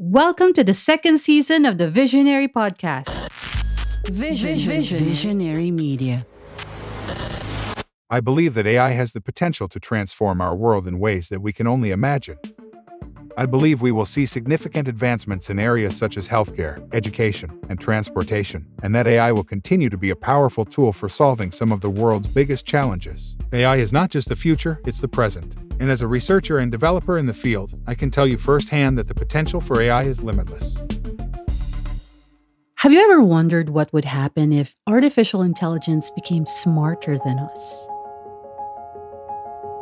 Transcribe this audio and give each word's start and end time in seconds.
Welcome 0.00 0.52
to 0.52 0.62
the 0.62 0.74
second 0.74 1.18
season 1.18 1.64
of 1.64 1.76
the 1.76 1.90
Visioneri 1.90 2.46
Podcast. 2.46 3.28
Vision, 4.08 4.56
Vision, 4.56 5.00
Visioneri 5.00 5.72
Media. 5.72 6.24
I 8.08 8.20
believe 8.20 8.54
that 8.54 8.64
AI 8.64 8.90
has 8.90 9.10
the 9.10 9.20
potential 9.20 9.66
to 9.66 9.80
transform 9.80 10.40
our 10.40 10.54
world 10.54 10.86
in 10.86 11.00
ways 11.00 11.30
that 11.30 11.42
we 11.42 11.52
can 11.52 11.66
only 11.66 11.90
imagine. 11.90 12.38
I 13.38 13.46
believe 13.46 13.80
we 13.80 13.92
will 13.92 14.04
see 14.04 14.26
significant 14.26 14.88
advancements 14.88 15.48
in 15.48 15.60
areas 15.60 15.96
such 15.96 16.16
as 16.16 16.26
healthcare, 16.26 16.82
education, 16.92 17.56
and 17.68 17.78
transportation, 17.78 18.66
and 18.82 18.92
that 18.96 19.06
AI 19.06 19.30
will 19.30 19.44
continue 19.44 19.88
to 19.90 19.96
be 19.96 20.10
a 20.10 20.16
powerful 20.16 20.64
tool 20.64 20.92
for 20.92 21.08
solving 21.08 21.52
some 21.52 21.70
of 21.70 21.80
the 21.80 21.88
world's 21.88 22.26
biggest 22.26 22.66
challenges. 22.66 23.36
AI 23.52 23.76
is 23.76 23.92
not 23.92 24.10
just 24.10 24.28
the 24.28 24.34
future, 24.34 24.80
it's 24.86 24.98
the 24.98 25.06
present. 25.06 25.54
And 25.78 25.88
as 25.88 26.02
a 26.02 26.08
researcher 26.08 26.58
and 26.58 26.72
developer 26.72 27.16
in 27.16 27.26
the 27.26 27.32
field, 27.32 27.70
I 27.86 27.94
can 27.94 28.10
tell 28.10 28.26
you 28.26 28.36
firsthand 28.36 28.98
that 28.98 29.06
the 29.06 29.14
potential 29.14 29.60
for 29.60 29.80
AI 29.80 30.02
is 30.02 30.20
limitless. 30.20 30.82
Have 32.78 32.92
you 32.92 33.00
ever 33.00 33.22
wondered 33.22 33.68
what 33.68 33.92
would 33.92 34.04
happen 34.04 34.52
if 34.52 34.74
artificial 34.88 35.42
intelligence 35.42 36.10
became 36.10 36.44
smarter 36.44 37.18
than 37.24 37.38
us? 37.38 37.88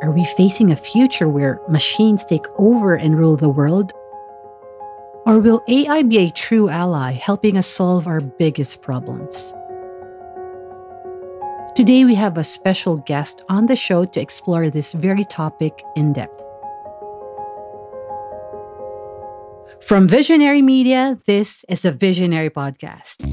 Are 0.03 0.11
we 0.11 0.25
facing 0.25 0.71
a 0.71 0.75
future 0.75 1.27
where 1.27 1.59
machines 1.67 2.23
take 2.23 2.45
over 2.59 2.93
and 2.95 3.17
rule 3.17 3.35
the 3.35 3.49
world? 3.49 3.91
Or 5.25 5.39
will 5.39 5.63
AI 5.67 6.03
be 6.03 6.19
a 6.19 6.29
true 6.29 6.69
ally 6.69 7.13
helping 7.13 7.57
us 7.57 7.65
solve 7.65 8.05
our 8.05 8.21
biggest 8.21 8.83
problems? 8.83 9.55
Today, 11.75 12.05
we 12.05 12.13
have 12.13 12.37
a 12.37 12.43
special 12.43 12.97
guest 12.97 13.43
on 13.49 13.65
the 13.65 13.75
show 13.75 14.05
to 14.05 14.21
explore 14.21 14.69
this 14.69 14.91
very 14.91 15.25
topic 15.25 15.83
in 15.95 16.13
depth. 16.13 16.43
From 19.81 20.07
Visioneri 20.07 20.63
Media, 20.63 21.17
this 21.25 21.65
is 21.69 21.81
the 21.81 21.91
Visioneri 21.91 22.51
Podcast. 22.51 23.25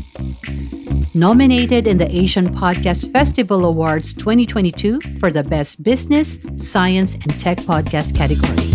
Nominated 1.17 1.87
in 1.87 1.97
the 1.97 2.11
Asian 2.11 2.47
Podcast 2.47 3.13
Festival 3.13 3.67
Awards 3.67 4.15
2022 4.15 5.01
for 5.21 5.31
the 5.31 5.45
Best 5.45 5.81
Business, 5.85 6.41
Science, 6.57 7.15
and 7.15 7.39
Tech 7.39 7.59
Podcast 7.59 8.17
category. 8.17 8.75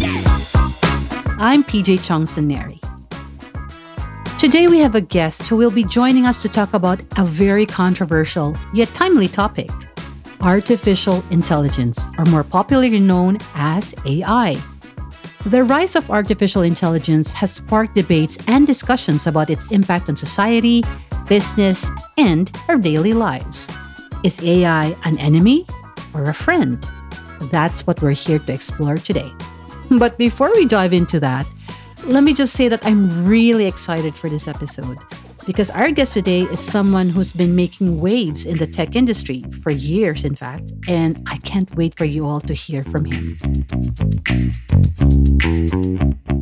I'm 1.37 1.65
PJ 1.65 1.99
Tiongson 1.99 2.47
Today, 4.39 4.67
we 4.69 4.79
have 4.79 4.95
a 4.95 5.01
guest 5.01 5.49
who 5.49 5.57
will 5.57 5.69
be 5.69 5.83
joining 5.83 6.25
us 6.25 6.39
to 6.39 6.47
talk 6.47 6.73
about 6.73 7.01
a 7.17 7.25
very 7.25 7.65
controversial 7.65 8.55
yet 8.73 8.87
timely 8.93 9.27
topic 9.27 9.69
artificial 10.39 11.21
intelligence, 11.31 11.99
or 12.17 12.23
more 12.23 12.45
popularly 12.45 13.01
known 13.01 13.37
as 13.55 13.93
AI. 14.05 14.55
The 15.45 15.65
rise 15.65 15.97
of 15.97 16.09
artificial 16.09 16.61
intelligence 16.61 17.33
has 17.33 17.51
sparked 17.51 17.95
debates 17.95 18.37
and 18.47 18.65
discussions 18.65 19.27
about 19.27 19.49
its 19.49 19.69
impact 19.73 20.07
on 20.07 20.15
society, 20.15 20.85
business, 21.29 21.89
and 22.17 22.51
our 22.67 22.77
daily 22.77 23.13
lives. 23.13 23.69
Is 24.23 24.41
AI 24.43 24.95
an 25.05 25.17
enemy 25.19 25.65
or 26.13 26.23
a 26.25 26.33
friend? 26.33 26.83
That's 27.51 27.87
what 27.87 28.01
we're 28.01 28.11
here 28.11 28.39
to 28.39 28.51
explore 28.51 28.97
today. 28.97 29.31
But 29.89 30.17
before 30.17 30.51
we 30.51 30.65
dive 30.65 30.91
into 30.91 31.19
that, 31.21 31.47
let 32.05 32.23
me 32.23 32.33
just 32.33 32.53
say 32.53 32.67
that 32.67 32.85
I'm 32.85 33.25
really 33.25 33.65
excited 33.65 34.15
for 34.15 34.29
this 34.29 34.47
episode 34.47 34.97
because 35.49 35.71
our 35.71 35.89
guest 35.89 36.13
today 36.13 36.41
is 36.41 36.59
someone 36.59 37.09
who's 37.09 37.31
been 37.31 37.55
making 37.55 37.97
waves 37.97 38.45
in 38.45 38.59
the 38.59 38.67
tech 38.67 38.95
industry 38.95 39.39
for 39.63 39.71
years, 39.71 40.23
in 40.23 40.35
fact, 40.35 40.73
and 40.87 41.27
I 41.27 41.37
can't 41.37 41.75
wait 41.75 41.97
for 41.97 42.05
you 42.05 42.27
all 42.27 42.39
to 42.41 42.53
hear 42.53 42.83
from 42.83 43.05
him. 43.05 43.35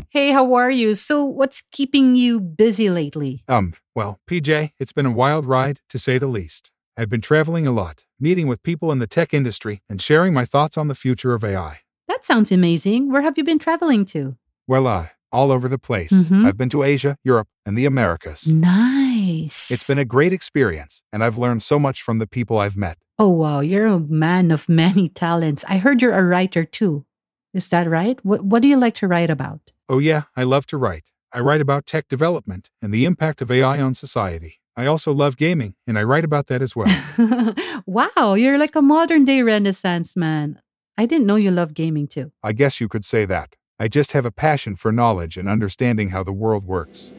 Hey, 0.10 0.32
how 0.32 0.54
are 0.56 0.70
you? 0.70 0.94
So, 0.94 1.24
what's 1.24 1.64
keeping 1.72 2.18
you 2.18 2.42
busy 2.42 2.90
lately? 2.90 3.46
Um, 3.48 3.76
well, 3.96 4.20
PJ, 4.30 4.72
it's 4.78 4.92
been 4.92 5.06
a 5.06 5.12
wild 5.12 5.46
ride, 5.46 5.80
to 5.88 5.98
say 5.98 6.18
the 6.18 6.28
least. 6.28 6.72
I've 6.98 7.08
been 7.08 7.22
traveling 7.22 7.66
a 7.66 7.72
lot, 7.72 8.04
meeting 8.20 8.48
with 8.48 8.62
people 8.62 8.92
in 8.92 9.00
the 9.00 9.08
tech 9.08 9.34
industry, 9.34 9.84
and 9.88 10.02
sharing 10.02 10.34
my 10.34 10.44
thoughts 10.44 10.78
on 10.78 10.90
the 10.90 10.96
future 10.96 11.34
of 11.34 11.46
AI. 11.46 11.78
That 12.10 12.26
sounds 12.26 12.52
amazing. 12.52 13.10
Where 13.10 13.22
have 13.22 13.38
you 13.38 13.46
been 13.46 13.60
traveling 13.60 14.04
to? 14.08 14.36
Well, 14.68 14.86
I 14.86 15.12
all 15.32 15.52
over 15.52 15.68
the 15.68 15.78
place. 15.78 16.12
Mm-hmm. 16.12 16.46
I've 16.46 16.58
been 16.58 16.70
to 16.70 16.84
Asia, 16.84 17.18
Europe, 17.24 17.48
and 17.66 17.78
the 17.78 17.86
Americas. 17.86 18.54
Nice. 18.54 19.72
It's 19.72 19.88
been 19.88 20.00
a 20.00 20.06
great 20.06 20.34
experience, 20.34 21.04
and 21.12 21.24
I've 21.24 21.38
learned 21.38 21.64
so 21.64 21.80
much 21.80 22.02
from 22.02 22.20
the 22.20 22.28
people 22.28 22.58
I've 22.58 22.78
met. 22.78 22.98
Oh, 23.20 23.30
wow. 23.30 23.62
You're 23.62 23.88
a 23.88 24.00
man 24.00 24.52
of 24.52 24.70
many 24.70 25.10
talents. 25.24 25.66
I 25.68 25.78
heard 25.78 26.02
you're 26.02 26.14
a 26.14 26.24
writer 26.24 26.66
too. 26.66 27.06
Is 27.54 27.70
that 27.70 27.90
right? 27.90 28.24
What, 28.24 28.44
what 28.44 28.62
do 28.62 28.68
you 28.68 28.78
like 28.78 28.94
to 28.96 29.08
write 29.08 29.30
about? 29.30 29.72
Oh, 29.90 30.00
yeah. 30.00 30.24
I 30.36 30.44
love 30.44 30.68
to 30.68 30.78
write. 30.78 31.12
I 31.34 31.40
write 31.40 31.62
about 31.62 31.86
tech 31.86 32.08
development 32.08 32.70
and 32.82 32.94
the 32.94 33.06
impact 33.06 33.42
of 33.42 33.52
AI 33.52 33.82
on 33.82 33.94
society. 33.94 34.60
I 34.76 34.86
also 34.86 35.12
love 35.12 35.38
gaming, 35.38 35.74
and 35.88 35.98
I 35.98 36.04
write 36.04 36.24
about 36.24 36.48
that 36.48 36.62
as 36.62 36.76
well. 36.76 36.94
wow, 37.88 38.36
you're 38.36 38.60
like 38.60 38.76
a 38.76 38.82
modern 38.82 39.26
day 39.26 39.42
Renaissance 39.42 40.16
man. 40.16 40.62
I 41.00 41.08
didn't 41.08 41.26
know 41.26 41.36
you 41.36 41.50
love 41.50 41.74
gaming 41.74 42.08
too. 42.08 42.32
I 42.44 42.54
guess 42.54 42.80
you 42.80 42.88
could 42.88 43.04
say 43.04 43.26
that. 43.26 43.56
I 43.80 43.88
just 43.88 44.14
have 44.14 44.26
a 44.26 44.32
passion 44.32 44.76
for 44.76 44.92
knowledge 44.92 45.38
and 45.38 45.48
understanding 45.48 46.10
how 46.10 46.24
the 46.24 46.34
world 46.34 46.66
works. 46.66 47.14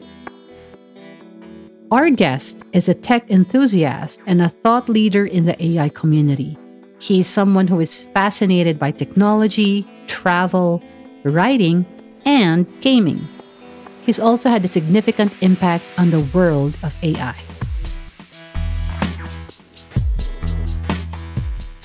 Our 1.89 2.09
guest 2.09 2.63
is 2.73 2.89
a 2.89 2.93
tech 2.93 3.31
enthusiast 3.31 4.21
and 4.27 4.41
a 4.41 4.49
thought 4.49 4.89
leader 4.89 5.25
in 5.25 5.45
the 5.45 5.55
AI 5.63 5.87
community. 5.87 6.57
He 6.99 7.21
is 7.21 7.27
someone 7.27 7.67
who 7.67 7.79
is 7.79 8.03
fascinated 8.03 8.77
by 8.77 8.91
technology, 8.91 9.87
travel, 10.07 10.83
writing, 11.23 11.85
and 12.25 12.67
gaming. 12.81 13.25
He's 14.05 14.19
also 14.19 14.49
had 14.49 14.65
a 14.65 14.67
significant 14.67 15.31
impact 15.41 15.85
on 15.97 16.09
the 16.09 16.27
world 16.33 16.77
of 16.83 17.01
AI. 17.01 17.35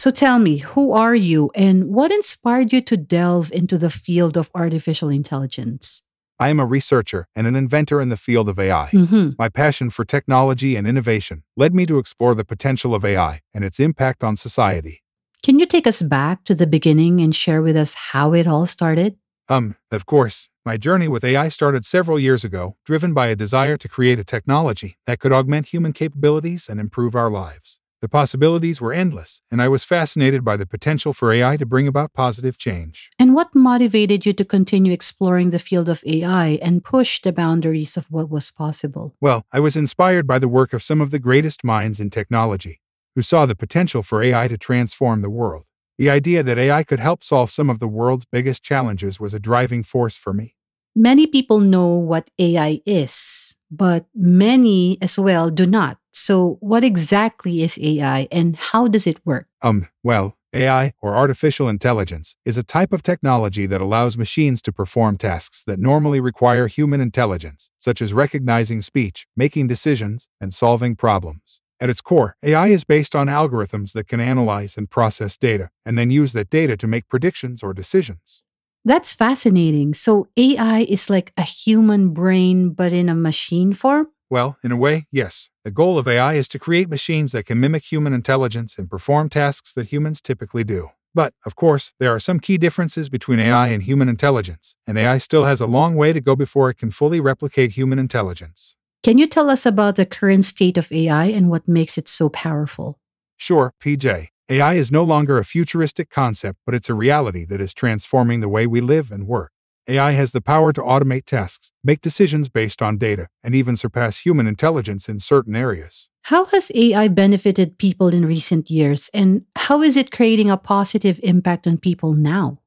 So 0.05 0.11
tell 0.11 0.39
me, 0.39 0.59
who 0.59 0.93
are 0.93 1.15
you 1.15 1.51
and 1.55 1.89
what 1.89 2.13
inspired 2.13 2.75
you 2.75 2.83
to 2.83 2.97
delve 2.99 3.51
into 3.51 3.79
the 3.79 3.89
field 3.89 4.37
of 4.37 4.51
artificial 4.55 5.09
intelligence? 5.09 6.03
I 6.39 6.51
am 6.51 6.61
a 6.61 6.67
researcher 6.67 7.27
and 7.35 7.47
an 7.47 7.57
inventor 7.57 8.03
in 8.03 8.11
the 8.11 8.19
field 8.19 8.51
of 8.51 8.59
AI. 8.59 8.91
Mm-hmm. 8.93 9.31
My 9.39 9.49
passion 9.49 9.89
for 9.89 10.05
technology 10.05 10.77
and 10.77 10.87
innovation 10.87 11.43
led 11.57 11.75
me 11.75 11.87
to 11.87 11.97
explore 11.97 12.35
the 12.35 12.45
potential 12.45 12.95
of 12.95 13.03
AI 13.03 13.41
and 13.55 13.65
its 13.65 13.81
impact 13.81 14.23
on 14.23 14.37
society. 14.37 15.03
Can 15.43 15.59
you 15.59 15.65
take 15.65 15.87
us 15.87 16.03
back 16.03 16.45
to 16.45 16.55
the 16.55 16.67
beginning 16.67 17.23
and 17.23 17.35
share 17.35 17.63
with 17.63 17.75
us 17.75 17.95
how 17.95 18.35
it 18.35 18.47
all 18.47 18.67
started? 18.67 19.17
Um, 19.49 19.75
of 19.91 20.05
course. 20.05 20.51
My 20.67 20.77
journey 20.77 21.09
with 21.09 21.25
AI 21.25 21.49
started 21.49 21.87
several 21.87 22.19
years 22.19 22.45
ago, 22.45 22.77
driven 22.85 23.15
by 23.15 23.29
a 23.29 23.37
desire 23.37 23.79
to 23.79 23.89
create 23.89 24.19
a 24.19 24.25
technology 24.25 24.99
that 25.07 25.19
could 25.19 25.33
augment 25.33 25.69
human 25.69 25.95
capabilities 25.95 26.69
and 26.69 26.79
improve 26.79 27.15
our 27.15 27.31
lives. 27.31 27.81
The 28.05 28.09
possibilities 28.11 28.83
were 28.83 28.93
endless, 28.93 29.41
and 29.51 29.63
I 29.63 29.69
was 29.69 29.83
fascinated 29.83 30.45
by 30.45 30.59
the 30.59 30.67
potential 30.67 31.15
for 31.15 31.33
AI 31.33 31.57
to 31.57 31.65
bring 31.65 31.89
about 31.89 32.13
positive 32.13 32.59
change. 32.59 33.09
And 33.19 33.35
what 33.35 33.55
motivated 33.55 34.27
you 34.27 34.35
to 34.35 34.45
continue 34.45 34.93
exploring 34.93 35.49
the 35.49 35.59
field 35.59 35.89
of 35.89 36.05
AI 36.05 36.59
and 36.61 36.85
push 36.85 37.23
the 37.23 37.33
boundaries 37.33 37.97
of 37.97 38.05
what 38.11 38.29
was 38.29 38.51
possible? 38.51 39.15
Well, 39.23 39.47
I 39.53 39.61
was 39.61 39.75
inspired 39.75 40.27
by 40.27 40.39
the 40.39 40.49
work 40.49 40.75
of 40.75 40.83
some 40.83 41.01
of 41.01 41.13
the 41.13 41.19
greatest 41.19 41.65
minds 41.65 41.99
in 41.99 42.11
technology, 42.11 42.83
who 43.15 43.23
saw 43.23 43.47
the 43.47 43.57
potential 43.57 44.03
for 44.03 44.23
AI 44.23 44.49
to 44.49 44.59
transform 44.59 45.23
the 45.23 45.31
world. 45.31 45.65
The 45.97 46.11
idea 46.11 46.43
that 46.43 46.59
AI 46.59 46.85
could 46.85 47.01
help 47.01 47.25
solve 47.25 47.51
some 47.51 47.71
of 47.71 47.79
the 47.79 47.89
world's 47.89 48.27
biggest 48.27 48.63
challenges 48.63 49.19
was 49.19 49.33
a 49.33 49.41
driving 49.41 49.83
force 49.83 50.15
for 50.15 50.35
me. 50.35 50.57
Many 50.95 51.27
people 51.27 51.59
know 51.59 51.87
what 51.87 52.31
AI 52.39 52.83
is, 52.85 53.57
but 53.71 54.05
many 54.15 54.99
as 55.01 55.19
well 55.19 55.49
do 55.49 55.65
not. 55.65 55.97
So, 56.17 56.59
what 56.61 56.85
exactly 56.85 57.65
is 57.65 57.77
AI 57.83 58.29
and 58.31 58.55
how 58.55 58.87
does 58.87 59.05
it 59.05 59.21
work? 59.27 59.49
Um, 59.63 59.89
well, 60.05 60.37
AI, 60.55 60.93
or 61.03 61.17
artificial 61.17 61.69
intelligence, 61.69 62.37
is 62.45 62.57
a 62.57 62.63
type 62.63 62.93
of 62.93 63.03
technology 63.03 63.67
that 63.67 63.81
allows 63.81 64.17
machines 64.17 64.63
to 64.63 64.73
perform 64.73 65.19
tasks 65.19 65.65
that 65.65 65.81
normally 65.81 66.21
require 66.21 66.69
human 66.69 67.01
intelligence, 67.01 67.69
such 67.81 68.01
as 68.01 68.13
recognizing 68.15 68.81
speech, 68.81 69.27
making 69.37 69.67
decisions, 69.67 70.29
and 70.41 70.55
solving 70.55 70.95
problems. 70.95 71.61
At 71.81 71.91
its 71.91 72.01
core, 72.01 72.37
AI 72.45 72.69
is 72.69 72.85
based 72.85 73.17
on 73.17 73.27
algorithms 73.27 73.93
that 73.95 74.07
can 74.07 74.21
analyze 74.21 74.77
and 74.77 74.89
process 74.89 75.37
data, 75.37 75.71
and 75.85 75.99
then 75.99 76.13
use 76.13 76.33
that 76.35 76.49
data 76.49 76.77
to 76.77 76.87
make 76.87 77.09
predictions 77.09 77.61
or 77.61 77.75
decisions. 77.75 78.45
That's 78.85 79.15
fascinating. 79.15 79.95
So, 79.95 80.29
AI 80.37 80.87
is 80.89 81.11
like 81.11 81.33
a 81.37 81.43
human 81.43 82.11
brain, 82.11 82.71
but 82.71 82.93
in 82.93 83.09
a 83.09 83.17
machine 83.17 83.73
form? 83.73 84.07
Well, 84.31 84.57
in 84.65 84.73
a 84.73 84.77
way, 84.77 85.07
yes. 85.11 85.51
The 85.65 85.71
goal 85.71 85.99
of 85.99 86.09
AI 86.09 86.35
is 86.35 86.49
to 86.49 86.59
create 86.59 86.89
machines 86.89 87.33
that 87.33 87.47
can 87.47 87.61
mimic 87.61 87.85
human 87.85 88.13
intelligence 88.13 88.79
and 88.79 88.91
perform 88.91 89.29
tasks 89.29 89.73
that 89.73 89.93
humans 89.93 90.21
typically 90.21 90.65
do. 90.65 90.91
But, 91.15 91.33
of 91.47 91.55
course, 91.55 91.95
there 92.01 92.13
are 92.13 92.19
some 92.19 92.41
key 92.41 92.59
differences 92.59 93.09
between 93.09 93.39
AI 93.39 93.69
and 93.69 93.83
human 93.83 94.09
intelligence, 94.09 94.75
and 94.87 94.99
AI 94.99 95.19
still 95.19 95.45
has 95.45 95.61
a 95.61 95.67
long 95.67 95.95
way 95.95 96.13
to 96.13 96.21
go 96.21 96.35
before 96.35 96.71
it 96.71 96.79
can 96.79 96.91
fully 96.91 97.21
replicate 97.21 97.73
human 97.73 97.99
intelligence. 97.99 98.77
Can 99.05 99.19
you 99.19 99.27
tell 99.27 99.51
us 99.51 99.65
about 99.65 99.97
the 99.97 100.07
current 100.07 100.45
state 100.45 100.77
of 100.77 100.91
AI 100.91 101.27
and 101.27 101.51
what 101.51 101.69
makes 101.69 101.99
it 101.99 102.09
so 102.09 102.29
powerful? 102.29 102.99
Sure, 103.37 103.73
PJ. 103.81 104.29
AI 104.51 104.75
is 104.75 104.91
no 104.91 105.05
longer 105.05 105.39
a 105.39 105.45
futuristic 105.45 106.11
concept, 106.11 106.59
but 106.67 106.75
it's 106.75 106.91
a 106.91 106.95
reality 106.95 107.45
that 107.45 107.61
is 107.61 107.73
transforming 107.73 108.41
the 108.41 108.49
way 108.49 108.67
we 108.67 108.81
live 108.81 109.11
and 109.13 109.27
work. 109.27 109.53
AI 109.87 110.13
has 110.13 110.33
the 110.33 110.41
power 110.41 110.73
to 110.73 110.81
automate 110.81 111.27
tasks, 111.27 111.71
make 111.83 112.01
decisions 112.01 112.49
based 112.49 112.81
on 112.81 112.97
data, 112.97 113.29
and 113.43 113.55
even 113.55 113.77
surpass 113.77 114.21
human 114.21 114.47
intelligence 114.47 115.11
in 115.11 115.19
certain 115.19 115.55
areas. 115.55 116.09
How 116.23 116.47
has 116.47 116.73
AI 116.75 117.09
benefited 117.09 117.77
people 117.77 118.09
in 118.09 118.25
recent 118.25 118.71
years, 118.71 119.11
and 119.13 119.45
how 119.57 119.83
is 119.83 119.99
it 119.99 120.11
creating 120.11 120.51
a 120.51 120.57
positive 120.57 121.21
impact 121.23 121.67
on 121.67 121.77
people 121.77 122.15
now? 122.15 122.61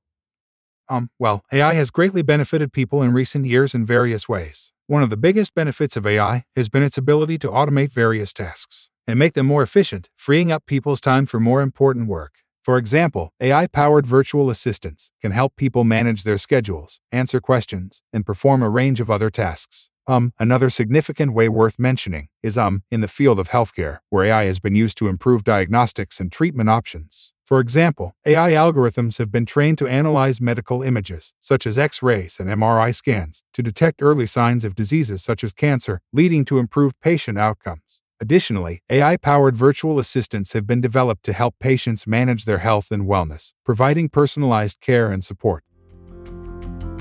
Um, 0.89 1.09
well, 1.17 1.43
AI 1.51 1.73
has 1.73 1.89
greatly 1.89 2.21
benefited 2.21 2.71
people 2.71 3.01
in 3.01 3.13
recent 3.13 3.47
years 3.47 3.73
in 3.73 3.83
various 3.83 4.29
ways. 4.29 4.71
One 4.85 5.01
of 5.01 5.09
the 5.09 5.17
biggest 5.17 5.55
benefits 5.55 5.97
of 5.97 6.05
AI 6.05 6.43
has 6.55 6.69
been 6.69 6.83
its 6.83 6.99
ability 6.99 7.39
to 7.39 7.49
automate 7.49 7.91
various 7.91 8.31
tasks 8.31 8.91
and 9.07 9.17
make 9.17 9.33
them 9.33 9.47
more 9.47 9.63
efficient, 9.63 10.09
freeing 10.15 10.51
up 10.51 10.67
people's 10.67 11.01
time 11.01 11.25
for 11.25 11.39
more 11.39 11.61
important 11.61 12.07
work. 12.07 12.43
For 12.67 12.77
example, 12.77 13.31
AI 13.39 13.67
powered 13.67 14.05
virtual 14.05 14.49
assistants 14.49 15.13
can 15.21 15.31
help 15.31 15.55
people 15.55 15.85
manage 15.85 16.23
their 16.23 16.37
schedules, 16.37 16.99
answer 17.13 17.39
questions, 17.39 18.03
and 18.11 18.25
perform 18.25 18.61
a 18.61 18.69
range 18.69 18.99
of 18.99 19.09
other 19.09 19.29
tasks. 19.29 19.89
Um, 20.05 20.33
another 20.37 20.69
significant 20.69 21.33
way 21.33 21.47
worth 21.47 21.79
mentioning 21.79 22.27
is 22.43 22.57
um 22.57 22.83
in 22.91 22.99
the 22.99 23.07
field 23.07 23.39
of 23.39 23.51
healthcare, 23.51 23.99
where 24.09 24.25
AI 24.25 24.43
has 24.47 24.59
been 24.59 24.75
used 24.75 24.97
to 24.97 25.07
improve 25.07 25.45
diagnostics 25.45 26.19
and 26.19 26.29
treatment 26.29 26.69
options. 26.69 27.31
For 27.45 27.61
example, 27.61 28.17
AI 28.25 28.51
algorithms 28.51 29.17
have 29.17 29.31
been 29.31 29.45
trained 29.45 29.77
to 29.77 29.87
analyze 29.87 30.41
medical 30.41 30.83
images, 30.83 31.33
such 31.39 31.65
as 31.65 31.77
X 31.77 32.03
rays 32.03 32.37
and 32.37 32.49
MRI 32.49 32.93
scans, 32.93 33.43
to 33.53 33.63
detect 33.63 34.01
early 34.01 34.25
signs 34.25 34.65
of 34.65 34.75
diseases 34.75 35.23
such 35.23 35.41
as 35.41 35.53
cancer, 35.53 36.01
leading 36.11 36.43
to 36.43 36.59
improved 36.59 36.99
patient 36.99 37.39
outcomes. 37.39 38.01
Additionally, 38.19 38.81
AI 38.89 39.15
powered 39.17 39.55
virtual 39.55 39.99
assistants 39.99 40.53
have 40.53 40.65
been 40.65 40.81
developed 40.81 41.23
to 41.25 41.33
help 41.33 41.55
patients 41.59 42.07
manage 42.07 42.45
their 42.45 42.57
health 42.57 42.91
and 42.91 43.03
wellness, 43.03 43.53
providing 43.63 44.09
personalized 44.09 44.81
care 44.81 45.11
and 45.11 45.23
support. 45.23 45.63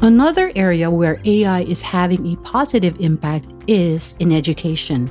Another 0.03 0.53
area 0.55 0.91
where 0.91 1.19
AI 1.25 1.63
is 1.63 1.81
having 1.81 2.31
a 2.31 2.37
positive 2.43 3.01
impact 3.01 3.47
is 3.67 4.15
in 4.19 4.31
education. 4.31 5.11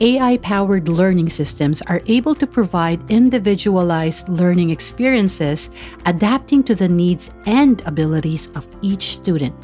AI 0.00 0.38
powered 0.38 0.88
learning 0.88 1.30
systems 1.30 1.82
are 1.82 2.00
able 2.06 2.34
to 2.34 2.46
provide 2.46 3.08
individualized 3.08 4.28
learning 4.28 4.70
experiences, 4.70 5.70
adapting 6.04 6.64
to 6.64 6.74
the 6.74 6.88
needs 6.88 7.30
and 7.46 7.80
abilities 7.86 8.50
of 8.56 8.66
each 8.82 9.14
student. 9.14 9.54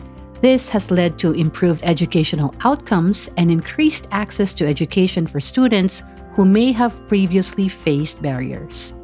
This 0.40 0.70
has 0.70 0.90
led 0.90 1.18
to 1.18 1.32
improved 1.32 1.82
educational 1.84 2.54
outcomes 2.64 3.28
and 3.36 3.50
increased 3.50 4.08
access 4.10 4.54
to 4.54 4.66
education 4.66 5.26
for 5.26 5.38
students 5.38 6.02
who 6.32 6.46
may 6.46 6.72
have 6.72 7.06
previously 7.08 7.68
faced 7.68 8.22
barriers. 8.22 8.94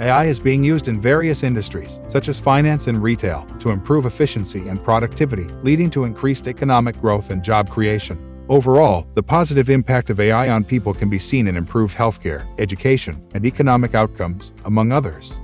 AI 0.00 0.24
is 0.24 0.40
being 0.40 0.64
used 0.64 0.88
in 0.88 1.00
various 1.00 1.42
industries, 1.42 2.00
such 2.08 2.28
as 2.28 2.40
finance 2.40 2.88
and 2.88 3.02
retail, 3.02 3.46
to 3.60 3.70
improve 3.70 4.04
efficiency 4.04 4.68
and 4.68 4.82
productivity, 4.82 5.46
leading 5.62 5.90
to 5.90 6.04
increased 6.04 6.48
economic 6.48 7.00
growth 7.00 7.30
and 7.30 7.42
job 7.42 7.70
creation. 7.70 8.18
Overall, 8.48 9.06
the 9.14 9.22
positive 9.22 9.70
impact 9.70 10.10
of 10.10 10.20
AI 10.20 10.50
on 10.50 10.64
people 10.64 10.92
can 10.92 11.08
be 11.08 11.18
seen 11.18 11.46
in 11.46 11.56
improved 11.56 11.96
healthcare, 11.96 12.46
education, 12.58 13.24
and 13.34 13.46
economic 13.46 13.94
outcomes, 13.94 14.52
among 14.64 14.92
others. 14.92 15.40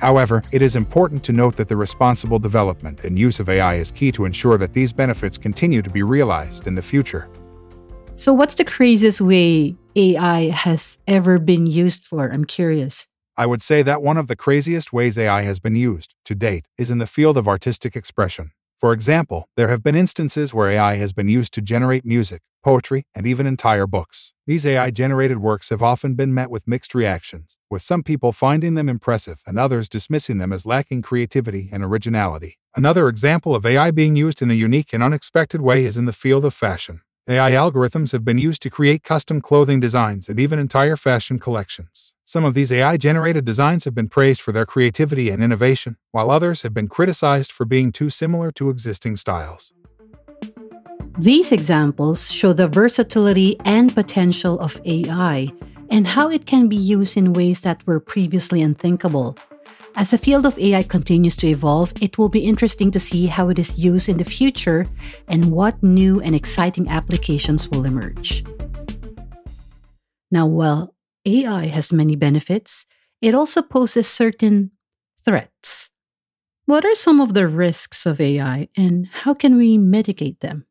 However, 0.00 0.42
it 0.50 0.62
is 0.62 0.76
important 0.76 1.22
to 1.24 1.32
note 1.32 1.56
that 1.56 1.68
the 1.68 1.76
responsible 1.76 2.38
development 2.38 3.04
and 3.04 3.18
use 3.18 3.38
of 3.38 3.48
AI 3.48 3.74
is 3.74 3.92
key 3.92 4.10
to 4.12 4.24
ensure 4.24 4.56
that 4.56 4.72
these 4.72 4.92
benefits 4.92 5.36
continue 5.36 5.82
to 5.82 5.90
be 5.90 6.02
realized 6.02 6.66
in 6.66 6.74
the 6.74 6.82
future. 6.82 7.28
So, 8.14 8.32
what's 8.32 8.54
the 8.54 8.64
craziest 8.64 9.20
way 9.20 9.76
AI 9.96 10.50
has 10.50 10.98
ever 11.06 11.38
been 11.38 11.66
used 11.66 12.06
for? 12.06 12.30
I'm 12.32 12.44
curious. 12.44 13.06
I 13.36 13.46
would 13.46 13.62
say 13.62 13.82
that 13.82 14.02
one 14.02 14.16
of 14.16 14.26
the 14.26 14.36
craziest 14.36 14.92
ways 14.92 15.18
AI 15.18 15.42
has 15.42 15.58
been 15.58 15.76
used, 15.76 16.14
to 16.24 16.34
date, 16.34 16.66
is 16.76 16.90
in 16.90 16.98
the 16.98 17.06
field 17.06 17.36
of 17.36 17.48
artistic 17.48 17.96
expression. 17.96 18.52
For 18.80 18.94
example, 18.94 19.46
there 19.58 19.68
have 19.68 19.82
been 19.82 19.94
instances 19.94 20.54
where 20.54 20.70
AI 20.70 20.94
has 20.94 21.12
been 21.12 21.28
used 21.28 21.52
to 21.52 21.60
generate 21.60 22.06
music, 22.06 22.40
poetry, 22.64 23.04
and 23.14 23.26
even 23.26 23.46
entire 23.46 23.86
books. 23.86 24.32
These 24.46 24.64
AI 24.64 24.90
generated 24.90 25.36
works 25.36 25.68
have 25.68 25.82
often 25.82 26.14
been 26.14 26.32
met 26.32 26.50
with 26.50 26.66
mixed 26.66 26.94
reactions, 26.94 27.58
with 27.68 27.82
some 27.82 28.02
people 28.02 28.32
finding 28.32 28.76
them 28.76 28.88
impressive 28.88 29.42
and 29.46 29.58
others 29.58 29.86
dismissing 29.86 30.38
them 30.38 30.50
as 30.50 30.64
lacking 30.64 31.02
creativity 31.02 31.68
and 31.70 31.84
originality. 31.84 32.58
Another 32.74 33.06
example 33.08 33.54
of 33.54 33.66
AI 33.66 33.90
being 33.90 34.16
used 34.16 34.40
in 34.40 34.50
a 34.50 34.54
unique 34.54 34.94
and 34.94 35.02
unexpected 35.02 35.60
way 35.60 35.84
is 35.84 35.98
in 35.98 36.06
the 36.06 36.14
field 36.14 36.46
of 36.46 36.54
fashion. 36.54 37.02
AI 37.28 37.50
algorithms 37.50 38.12
have 38.12 38.24
been 38.24 38.38
used 38.38 38.62
to 38.62 38.70
create 38.70 39.02
custom 39.02 39.42
clothing 39.42 39.80
designs 39.80 40.30
and 40.30 40.40
even 40.40 40.58
entire 40.58 40.96
fashion 40.96 41.38
collections. 41.38 42.09
Some 42.30 42.44
of 42.44 42.54
these 42.54 42.70
AI 42.70 42.96
generated 42.96 43.44
designs 43.44 43.84
have 43.86 43.94
been 43.96 44.08
praised 44.08 44.40
for 44.40 44.52
their 44.52 44.64
creativity 44.64 45.30
and 45.30 45.42
innovation, 45.42 45.96
while 46.12 46.30
others 46.30 46.62
have 46.62 46.72
been 46.72 46.86
criticized 46.86 47.50
for 47.50 47.64
being 47.64 47.90
too 47.90 48.08
similar 48.08 48.52
to 48.52 48.70
existing 48.70 49.16
styles. 49.16 49.72
These 51.18 51.50
examples 51.50 52.30
show 52.30 52.52
the 52.52 52.68
versatility 52.68 53.56
and 53.64 53.92
potential 53.92 54.60
of 54.60 54.80
AI 54.84 55.48
and 55.90 56.06
how 56.06 56.30
it 56.30 56.46
can 56.46 56.68
be 56.68 56.76
used 56.76 57.16
in 57.16 57.32
ways 57.32 57.62
that 57.62 57.84
were 57.84 57.98
previously 57.98 58.62
unthinkable. 58.62 59.36
As 59.96 60.12
the 60.12 60.18
field 60.18 60.46
of 60.46 60.56
AI 60.56 60.84
continues 60.84 61.34
to 61.38 61.48
evolve, 61.48 61.92
it 62.00 62.16
will 62.16 62.28
be 62.28 62.46
interesting 62.46 62.92
to 62.92 63.00
see 63.00 63.26
how 63.26 63.48
it 63.48 63.58
is 63.58 63.76
used 63.76 64.08
in 64.08 64.18
the 64.18 64.30
future 64.38 64.86
and 65.26 65.50
what 65.50 65.82
new 65.82 66.20
and 66.20 66.36
exciting 66.36 66.88
applications 66.90 67.68
will 67.70 67.84
emerge. 67.84 68.44
Now, 70.30 70.46
while 70.46 70.94
AI 71.24 71.66
has 71.66 71.92
many 71.92 72.16
benefits, 72.16 72.86
it 73.20 73.34
also 73.34 73.62
poses 73.62 74.08
certain 74.08 74.70
threats. 75.24 75.90
What 76.66 76.84
are 76.84 76.94
some 76.94 77.20
of 77.20 77.34
the 77.34 77.48
risks 77.48 78.06
of 78.06 78.20
AI 78.20 78.68
and 78.76 79.08
how 79.08 79.34
can 79.34 79.56
we 79.56 79.76
mitigate 79.76 80.40
them? 80.40 80.66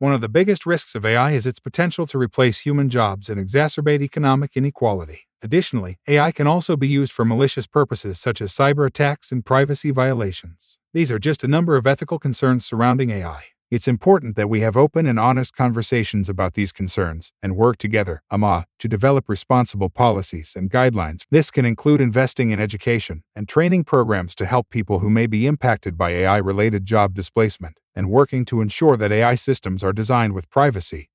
One 0.00 0.12
of 0.12 0.20
the 0.20 0.28
biggest 0.28 0.64
risks 0.64 0.94
of 0.94 1.04
AI 1.04 1.32
is 1.32 1.46
its 1.46 1.58
potential 1.58 2.06
to 2.06 2.18
replace 2.18 2.60
human 2.60 2.88
jobs 2.88 3.28
and 3.28 3.40
exacerbate 3.40 4.00
economic 4.00 4.56
inequality. 4.56 5.26
Additionally, 5.42 5.98
AI 6.06 6.30
can 6.30 6.46
also 6.46 6.76
be 6.76 6.88
used 6.88 7.12
for 7.12 7.24
malicious 7.24 7.66
purposes 7.66 8.18
such 8.18 8.40
as 8.40 8.52
cyber 8.52 8.86
attacks 8.86 9.32
and 9.32 9.44
privacy 9.44 9.90
violations. 9.90 10.78
These 10.94 11.10
are 11.10 11.18
just 11.18 11.42
a 11.42 11.48
number 11.48 11.76
of 11.76 11.86
ethical 11.86 12.18
concerns 12.18 12.64
surrounding 12.64 13.10
AI. 13.10 13.42
It's 13.70 13.86
important 13.86 14.34
that 14.36 14.48
we 14.48 14.60
have 14.60 14.78
open 14.78 15.06
and 15.06 15.20
honest 15.20 15.54
conversations 15.54 16.30
about 16.30 16.54
these 16.54 16.72
concerns 16.72 17.34
and 17.42 17.54
work 17.54 17.76
together, 17.76 18.22
AMA, 18.30 18.64
to 18.78 18.88
develop 18.88 19.28
responsible 19.28 19.90
policies 19.90 20.54
and 20.56 20.70
guidelines. 20.70 21.24
This 21.30 21.50
can 21.50 21.66
include 21.66 22.00
investing 22.00 22.50
in 22.50 22.60
education 22.60 23.24
and 23.36 23.46
training 23.46 23.84
programs 23.84 24.34
to 24.36 24.46
help 24.46 24.70
people 24.70 25.00
who 25.00 25.10
may 25.10 25.26
be 25.26 25.46
impacted 25.46 25.98
by 25.98 26.12
AI 26.12 26.38
related 26.38 26.86
job 26.86 27.12
displacement 27.12 27.76
and 27.94 28.08
working 28.08 28.46
to 28.46 28.62
ensure 28.62 28.96
that 28.96 29.12
AI 29.12 29.34
systems 29.34 29.84
are 29.84 29.92
designed 29.92 30.32
with 30.32 30.48
privacy 30.48 31.10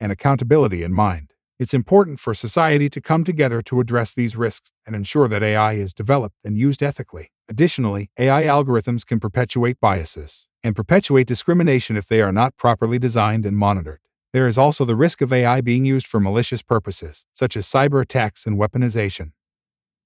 and 0.00 0.10
accountability 0.10 0.82
in 0.82 0.92
mind. 0.94 1.34
It's 1.58 1.74
important 1.74 2.18
for 2.18 2.32
society 2.32 2.88
to 2.88 3.00
come 3.02 3.24
together 3.24 3.60
to 3.60 3.80
address 3.80 4.14
these 4.14 4.36
risks 4.36 4.72
and 4.86 4.96
ensure 4.96 5.28
that 5.28 5.42
AI 5.42 5.74
is 5.74 5.92
developed 5.92 6.36
and 6.44 6.56
used 6.56 6.82
ethically. 6.82 7.28
Additionally, 7.46 8.08
AI 8.18 8.44
algorithms 8.44 9.04
can 9.04 9.20
perpetuate 9.20 9.78
biases 9.82 10.48
and 10.64 10.74
perpetuate 10.74 11.28
discrimination 11.28 11.96
if 11.96 12.08
they 12.08 12.20
are 12.20 12.32
not 12.32 12.56
properly 12.56 12.98
designed 12.98 13.46
and 13.46 13.56
monitored. 13.56 14.00
There 14.32 14.48
is 14.48 14.58
also 14.58 14.84
the 14.84 14.96
risk 14.96 15.20
of 15.20 15.32
AI 15.32 15.60
being 15.60 15.84
used 15.84 16.08
for 16.08 16.18
malicious 16.18 16.62
purposes, 16.62 17.26
such 17.32 17.56
as 17.56 17.66
cyber 17.66 18.02
attacks 18.02 18.44
and 18.44 18.58
weaponization 18.58 19.30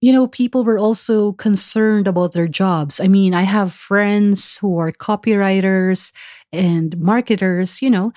you 0.01 0.13
know, 0.13 0.29
people 0.29 0.65
were 0.65 0.79
also 0.79 1.33
concerned 1.33 2.07
about 2.07 2.33
their 2.33 2.47
jobs. 2.47 3.01
I 3.01 3.09
mean, 3.09 3.35
I 3.35 3.43
have 3.43 3.73
friends 3.73 4.59
who 4.59 4.79
are 4.79 4.93
copywriters 4.93 6.13
and 6.53 6.97
marketers, 6.99 7.83
you 7.83 7.91
know, 7.91 8.13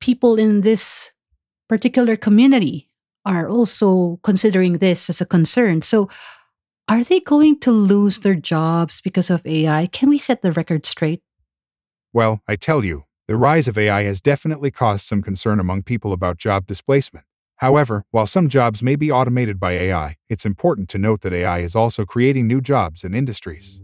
people 0.00 0.38
in 0.38 0.60
this 0.60 1.12
particular 1.68 2.16
community 2.16 2.88
are 3.24 3.48
also 3.48 4.18
considering 4.22 4.78
this 4.78 5.08
as 5.08 5.20
a 5.20 5.26
concern. 5.26 5.82
So, 5.82 6.08
are 6.88 7.04
they 7.04 7.20
going 7.20 7.60
to 7.60 7.70
lose 7.70 8.18
their 8.18 8.34
jobs 8.34 9.00
because 9.00 9.30
of 9.30 9.46
AI? 9.46 9.86
Can 9.86 10.08
we 10.08 10.18
set 10.18 10.42
the 10.42 10.50
record 10.50 10.84
straight? 10.84 11.22
Well, 12.12 12.40
I 12.48 12.56
tell 12.56 12.84
you, 12.84 13.04
the 13.28 13.36
rise 13.36 13.68
of 13.68 13.78
AI 13.78 14.02
has 14.02 14.20
definitely 14.20 14.72
caused 14.72 15.06
some 15.06 15.22
concern 15.22 15.60
among 15.60 15.84
people 15.84 16.12
about 16.12 16.38
job 16.38 16.66
displacement. 16.66 17.24
However, 17.56 18.04
while 18.10 18.26
some 18.26 18.48
jobs 18.48 18.82
may 18.82 18.96
be 18.96 19.12
automated 19.12 19.60
by 19.60 19.72
AI, 19.72 20.16
it's 20.28 20.44
important 20.44 20.88
to 20.88 20.98
note 20.98 21.20
that 21.20 21.32
AI 21.32 21.60
is 21.60 21.76
also 21.76 22.04
creating 22.04 22.48
new 22.48 22.60
jobs 22.60 23.04
and 23.04 23.14
industries. 23.14 23.80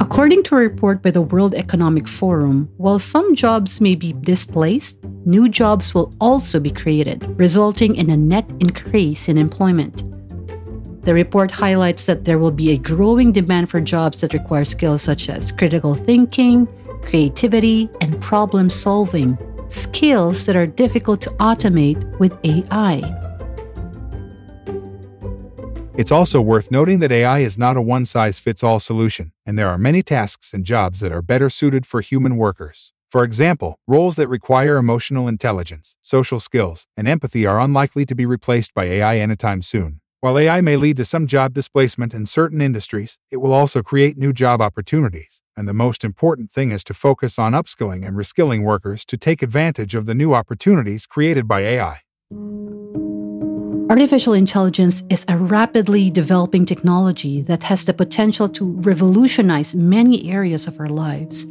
According 0.00 0.42
to 0.44 0.56
a 0.56 0.58
report 0.58 1.00
by 1.00 1.12
the 1.12 1.22
World 1.22 1.54
Economic 1.54 2.06
Forum, 2.06 2.68
while 2.76 2.98
some 2.98 3.34
jobs 3.34 3.80
may 3.80 3.94
be 3.94 4.12
displaced, 4.12 5.02
new 5.24 5.48
jobs 5.48 5.94
will 5.94 6.12
also 6.20 6.60
be 6.60 6.70
created, 6.70 7.24
resulting 7.38 7.96
in 7.96 8.10
a 8.10 8.16
net 8.18 8.50
increase 8.60 9.30
in 9.30 9.38
employment. 9.38 10.02
The 11.02 11.14
report 11.14 11.50
highlights 11.50 12.04
that 12.04 12.26
there 12.26 12.38
will 12.38 12.50
be 12.50 12.72
a 12.72 12.76
growing 12.76 13.32
demand 13.32 13.70
for 13.70 13.80
jobs 13.80 14.20
that 14.20 14.34
require 14.34 14.66
skills 14.66 15.00
such 15.00 15.30
as 15.30 15.50
critical 15.50 15.94
thinking, 15.94 16.68
creativity, 17.00 17.88
and 18.02 18.20
problem 18.20 18.68
solving, 18.68 19.38
skills 19.68 20.44
that 20.44 20.56
are 20.56 20.66
difficult 20.66 21.22
to 21.22 21.30
automate 21.30 22.18
with 22.18 22.36
AI. 22.44 23.00
It's 25.96 26.12
also 26.12 26.40
worth 26.40 26.70
noting 26.70 26.98
that 26.98 27.12
AI 27.12 27.40
is 27.40 27.56
not 27.56 27.78
a 27.78 27.82
one 27.82 28.04
size 28.04 28.38
fits 28.38 28.62
all 28.62 28.78
solution, 28.78 29.32
and 29.46 29.58
there 29.58 29.68
are 29.68 29.78
many 29.78 30.02
tasks 30.02 30.52
and 30.52 30.66
jobs 30.66 31.00
that 31.00 31.12
are 31.12 31.22
better 31.22 31.48
suited 31.48 31.86
for 31.86 32.02
human 32.02 32.36
workers. 32.36 32.92
For 33.10 33.24
example, 33.24 33.78
roles 33.86 34.16
that 34.16 34.28
require 34.28 34.76
emotional 34.76 35.28
intelligence, 35.28 35.96
social 36.02 36.38
skills, 36.38 36.86
and 36.96 37.08
empathy 37.08 37.46
are 37.46 37.58
unlikely 37.58 38.04
to 38.06 38.14
be 38.14 38.26
replaced 38.26 38.74
by 38.74 38.84
AI 38.84 39.16
anytime 39.16 39.62
soon. 39.62 40.00
While 40.22 40.38
AI 40.38 40.60
may 40.60 40.76
lead 40.76 40.98
to 40.98 41.04
some 41.06 41.26
job 41.26 41.54
displacement 41.54 42.12
in 42.12 42.26
certain 42.26 42.60
industries, 42.60 43.18
it 43.30 43.38
will 43.38 43.54
also 43.54 43.82
create 43.82 44.18
new 44.18 44.34
job 44.34 44.60
opportunities. 44.60 45.40
And 45.56 45.66
the 45.66 45.72
most 45.72 46.04
important 46.04 46.52
thing 46.52 46.72
is 46.72 46.84
to 46.84 46.94
focus 46.94 47.38
on 47.38 47.54
upskilling 47.54 48.06
and 48.06 48.14
reskilling 48.14 48.62
workers 48.62 49.06
to 49.06 49.16
take 49.16 49.40
advantage 49.40 49.94
of 49.94 50.04
the 50.04 50.14
new 50.14 50.34
opportunities 50.34 51.06
created 51.06 51.48
by 51.48 51.60
AI. 51.60 52.00
Artificial 53.88 54.34
intelligence 54.34 55.02
is 55.08 55.24
a 55.26 55.38
rapidly 55.38 56.10
developing 56.10 56.66
technology 56.66 57.40
that 57.40 57.62
has 57.62 57.86
the 57.86 57.94
potential 57.94 58.46
to 58.50 58.72
revolutionize 58.82 59.74
many 59.74 60.30
areas 60.30 60.66
of 60.66 60.78
our 60.78 60.90
lives. 60.90 61.46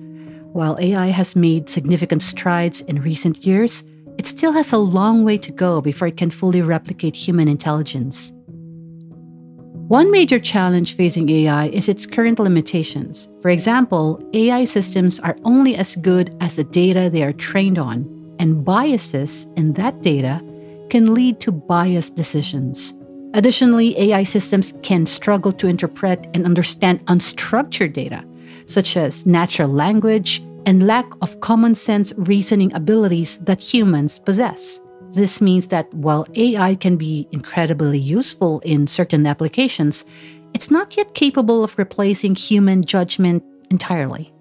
While 0.53 0.77
AI 0.79 1.07
has 1.07 1.35
made 1.35 1.69
significant 1.69 2.21
strides 2.21 2.81
in 2.81 3.01
recent 3.01 3.43
years, 3.43 3.83
it 4.19 4.27
still 4.27 4.51
has 4.51 4.71
a 4.71 4.77
long 4.77 5.23
way 5.23 5.39
to 5.39 5.51
go 5.51 5.81
before 5.81 6.09
it 6.09 6.17
can 6.17 6.29
fully 6.29 6.61
replicate 6.61 7.15
human 7.15 7.47
intelligence. 7.47 8.31
One 9.89 10.11
major 10.11 10.37
challenge 10.37 10.95
facing 10.95 11.27
AI 11.31 11.69
is 11.69 11.89
its 11.89 12.05
current 12.05 12.37
limitations. 12.37 13.27
For 13.41 13.49
example, 13.49 14.21
AI 14.35 14.63
systems 14.63 15.19
are 15.19 15.35
only 15.43 15.77
as 15.77 15.95
good 15.95 16.37
as 16.41 16.57
the 16.57 16.63
data 16.63 17.09
they 17.09 17.23
are 17.23 17.33
trained 17.33 17.79
on, 17.79 18.05
and 18.37 18.63
biases 18.63 19.47
in 19.55 19.73
that 19.73 20.03
data 20.03 20.45
can 20.91 21.15
lead 21.15 21.39
to 21.39 21.51
biased 21.51 22.15
decisions. 22.15 22.93
Additionally, 23.33 23.97
AI 23.97 24.21
systems 24.21 24.75
can 24.83 25.07
struggle 25.07 25.51
to 25.53 25.65
interpret 25.65 26.27
and 26.35 26.45
understand 26.45 27.03
unstructured 27.07 27.93
data, 27.93 28.23
such 28.67 28.95
as 28.95 29.25
natural 29.25 29.69
language 29.69 30.43
and 30.67 30.85
lack 30.85 31.07
of 31.23 31.39
common 31.39 31.73
sense 31.73 32.13
reasoning 32.15 32.71
abilities 32.73 33.37
that 33.39 33.59
humans 33.59 34.19
possess. 34.19 34.81
This 35.13 35.41
means 35.41 35.67
that 35.67 35.91
while 35.93 36.27
AI 36.35 36.75
can 36.75 36.95
be 36.95 37.27
incredibly 37.31 37.97
useful 37.97 38.59
in 38.59 38.85
certain 38.87 39.25
applications, 39.25 40.05
it's 40.53 40.69
not 40.69 40.95
yet 40.97 41.13
capable 41.13 41.63
of 41.63 41.77
replacing 41.77 42.35
human 42.35 42.83
judgment 42.83 43.43
entirely. 43.71 44.31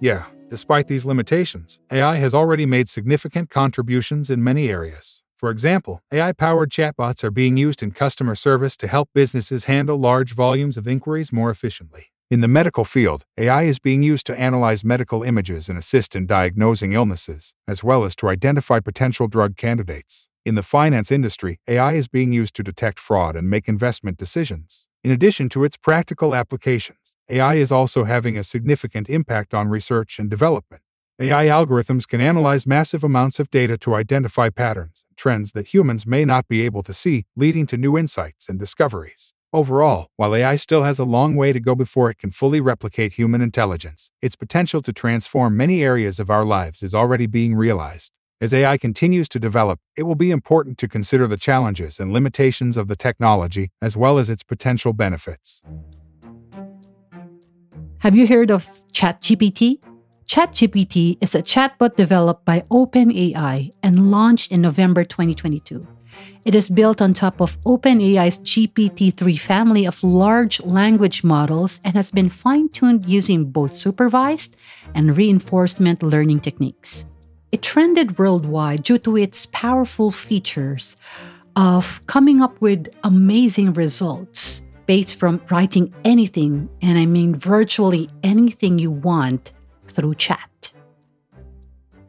Yeah, 0.00 0.24
despite 0.48 0.88
these 0.88 1.04
limitations, 1.04 1.80
AI 1.90 2.16
has 2.16 2.34
already 2.34 2.66
made 2.66 2.88
significant 2.88 3.50
contributions 3.50 4.30
in 4.30 4.42
many 4.42 4.68
areas. 4.68 5.22
For 5.36 5.50
example, 5.50 6.02
AI 6.12 6.32
powered 6.32 6.70
chatbots 6.70 7.24
are 7.24 7.30
being 7.30 7.56
used 7.56 7.82
in 7.82 7.90
customer 7.90 8.34
service 8.34 8.76
to 8.78 8.86
help 8.86 9.10
businesses 9.12 9.64
handle 9.64 9.98
large 9.98 10.34
volumes 10.34 10.76
of 10.76 10.86
inquiries 10.86 11.32
more 11.32 11.50
efficiently. 11.50 12.06
In 12.32 12.40
the 12.40 12.48
medical 12.48 12.84
field, 12.86 13.26
AI 13.36 13.64
is 13.64 13.78
being 13.78 14.02
used 14.02 14.24
to 14.24 14.40
analyze 14.40 14.82
medical 14.82 15.22
images 15.22 15.68
and 15.68 15.78
assist 15.78 16.16
in 16.16 16.24
diagnosing 16.24 16.94
illnesses, 16.94 17.54
as 17.68 17.84
well 17.84 18.04
as 18.04 18.16
to 18.16 18.30
identify 18.30 18.80
potential 18.80 19.28
drug 19.28 19.58
candidates. 19.58 20.30
In 20.46 20.54
the 20.54 20.62
finance 20.62 21.12
industry, 21.12 21.60
AI 21.68 21.92
is 21.92 22.08
being 22.08 22.32
used 22.32 22.54
to 22.56 22.62
detect 22.62 22.98
fraud 22.98 23.36
and 23.36 23.50
make 23.50 23.68
investment 23.68 24.16
decisions. 24.16 24.88
In 25.04 25.10
addition 25.10 25.50
to 25.50 25.62
its 25.62 25.76
practical 25.76 26.34
applications, 26.34 27.18
AI 27.28 27.56
is 27.56 27.70
also 27.70 28.04
having 28.04 28.38
a 28.38 28.44
significant 28.44 29.10
impact 29.10 29.52
on 29.52 29.68
research 29.68 30.18
and 30.18 30.30
development. 30.30 30.82
AI 31.20 31.48
algorithms 31.48 32.08
can 32.08 32.22
analyze 32.22 32.66
massive 32.66 33.04
amounts 33.04 33.40
of 33.40 33.50
data 33.50 33.76
to 33.76 33.94
identify 33.94 34.48
patterns 34.48 35.04
and 35.06 35.18
trends 35.18 35.52
that 35.52 35.74
humans 35.74 36.06
may 36.06 36.24
not 36.24 36.48
be 36.48 36.62
able 36.62 36.82
to 36.84 36.94
see, 36.94 37.26
leading 37.36 37.66
to 37.66 37.76
new 37.76 37.98
insights 37.98 38.48
and 38.48 38.58
discoveries. 38.58 39.34
Overall, 39.54 40.06
while 40.16 40.34
AI 40.34 40.56
still 40.56 40.82
has 40.82 40.98
a 40.98 41.04
long 41.04 41.36
way 41.36 41.52
to 41.52 41.60
go 41.60 41.74
before 41.74 42.08
it 42.08 42.16
can 42.16 42.30
fully 42.30 42.58
replicate 42.58 43.12
human 43.12 43.42
intelligence, 43.42 44.10
its 44.22 44.34
potential 44.34 44.80
to 44.80 44.94
transform 44.94 45.58
many 45.58 45.82
areas 45.82 46.18
of 46.18 46.30
our 46.30 46.42
lives 46.42 46.82
is 46.82 46.94
already 46.94 47.26
being 47.26 47.54
realized. 47.54 48.12
As 48.40 48.54
AI 48.54 48.78
continues 48.78 49.28
to 49.28 49.38
develop, 49.38 49.78
it 49.94 50.04
will 50.04 50.14
be 50.14 50.30
important 50.30 50.78
to 50.78 50.88
consider 50.88 51.26
the 51.26 51.36
challenges 51.36 52.00
and 52.00 52.14
limitations 52.14 52.78
of 52.78 52.88
the 52.88 52.96
technology 52.96 53.68
as 53.82 53.94
well 53.94 54.16
as 54.18 54.30
its 54.30 54.42
potential 54.42 54.94
benefits. 54.94 55.62
Have 57.98 58.16
you 58.16 58.26
heard 58.26 58.50
of 58.50 58.66
ChatGPT? 58.90 59.80
ChatGPT 60.24 61.18
is 61.20 61.34
a 61.34 61.42
chatbot 61.42 61.96
developed 61.96 62.46
by 62.46 62.64
OpenAI 62.70 63.70
and 63.82 64.10
launched 64.10 64.50
in 64.50 64.62
November 64.62 65.04
2022. 65.04 65.86
It 66.44 66.54
is 66.54 66.68
built 66.68 67.00
on 67.00 67.14
top 67.14 67.40
of 67.40 67.60
OpenAI's 67.62 68.40
GPT 68.40 69.14
3 69.14 69.36
family 69.36 69.86
of 69.86 70.02
large 70.02 70.60
language 70.62 71.22
models 71.22 71.80
and 71.84 71.94
has 71.94 72.10
been 72.10 72.28
fine 72.28 72.68
tuned 72.68 73.08
using 73.08 73.44
both 73.46 73.74
supervised 73.74 74.56
and 74.94 75.16
reinforcement 75.16 76.02
learning 76.02 76.40
techniques. 76.40 77.04
It 77.52 77.62
trended 77.62 78.18
worldwide 78.18 78.82
due 78.82 78.98
to 78.98 79.16
its 79.16 79.46
powerful 79.46 80.10
features 80.10 80.96
of 81.54 82.04
coming 82.06 82.42
up 82.42 82.60
with 82.60 82.88
amazing 83.04 83.74
results 83.74 84.62
based 84.86 85.16
from 85.16 85.40
writing 85.50 85.94
anything, 86.04 86.68
and 86.80 86.98
I 86.98 87.06
mean 87.06 87.34
virtually 87.34 88.08
anything 88.22 88.78
you 88.78 88.90
want 88.90 89.52
through 89.86 90.14
chat. 90.16 90.72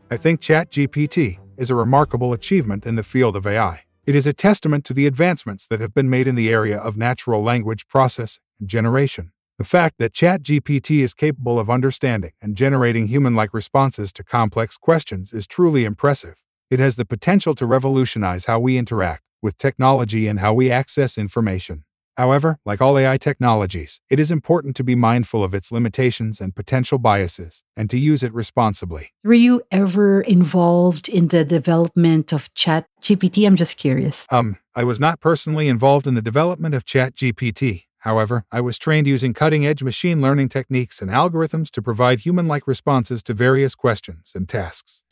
I 0.09 0.17
think 0.17 0.41
ChatGPT 0.41 1.39
is 1.57 1.69
a 1.69 1.75
remarkable 1.75 2.33
achievement 2.33 2.85
in 2.85 2.95
the 2.95 3.03
field 3.03 3.35
of 3.35 3.45
AI. 3.45 3.81
It 4.05 4.15
is 4.15 4.27
a 4.27 4.33
testament 4.33 4.83
to 4.85 4.93
the 4.93 5.07
advancements 5.07 5.65
that 5.67 5.79
have 5.79 5.93
been 5.93 6.09
made 6.09 6.27
in 6.27 6.35
the 6.35 6.49
area 6.49 6.77
of 6.77 6.97
natural 6.97 7.41
language 7.41 7.87
processing 7.87 8.41
and 8.59 8.67
generation. 8.67 9.31
The 9.57 9.63
fact 9.63 9.95
that 9.99 10.11
ChatGPT 10.11 10.99
is 10.99 11.13
capable 11.13 11.57
of 11.57 11.69
understanding 11.69 12.31
and 12.41 12.57
generating 12.57 13.07
human 13.07 13.33
like 13.33 13.53
responses 13.53 14.11
to 14.13 14.23
complex 14.25 14.75
questions 14.75 15.31
is 15.31 15.47
truly 15.47 15.85
impressive. 15.85 16.43
It 16.69 16.79
has 16.79 16.97
the 16.97 17.05
potential 17.05 17.55
to 17.55 17.65
revolutionize 17.65 18.43
how 18.43 18.59
we 18.59 18.77
interact 18.77 19.23
with 19.41 19.57
technology 19.57 20.27
and 20.27 20.39
how 20.39 20.53
we 20.53 20.69
access 20.69 21.17
information. 21.17 21.85
However, 22.17 22.59
like 22.65 22.81
all 22.81 22.97
AI 22.97 23.17
technologies, 23.17 23.99
it 24.09 24.19
is 24.19 24.31
important 24.31 24.75
to 24.75 24.83
be 24.83 24.95
mindful 24.95 25.43
of 25.43 25.53
its 25.53 25.71
limitations 25.71 26.39
and 26.39 26.55
potential 26.55 26.99
biases 26.99 27.63
and 27.75 27.89
to 27.89 27.97
use 27.97 28.21
it 28.23 28.33
responsibly. 28.33 29.13
Were 29.23 29.33
you 29.33 29.61
ever 29.71 30.21
involved 30.21 31.09
in 31.09 31.29
the 31.29 31.43
development 31.43 32.31
of 32.31 32.53
ChatGPT? 32.53 33.47
I'm 33.47 33.55
just 33.55 33.77
curious. 33.77 34.27
Um, 34.29 34.57
I 34.75 34.83
was 34.83 34.99
not 34.99 35.19
personally 35.19 35.67
involved 35.67 36.07
in 36.07 36.13
the 36.13 36.21
development 36.21 36.75
of 36.75 36.85
ChatGPT. 36.85 37.85
However, 38.03 38.43
I 38.51 38.59
was 38.59 38.77
trained 38.77 39.07
using 39.07 39.33
cutting 39.33 39.65
edge 39.65 39.81
machine 39.81 40.21
learning 40.21 40.49
techniques 40.49 41.01
and 41.01 41.09
algorithms 41.09 41.71
to 41.71 41.81
provide 41.81 42.19
human 42.19 42.49
like 42.49 42.67
responses 42.67 43.23
to 43.23 43.33
various 43.33 43.75
questions 43.75 44.33
and 44.35 44.47
tasks. 44.47 45.03